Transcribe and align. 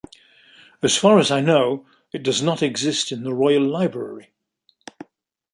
As 0.81 0.97
far 0.97 1.19
as 1.19 1.29
I 1.29 1.41
know, 1.41 1.85
it 2.11 2.23
does 2.23 2.41
not 2.41 2.63
exist 2.63 3.11
in 3.11 3.21
the 3.23 3.35
Royal 3.35 3.61
Library. 3.61 4.31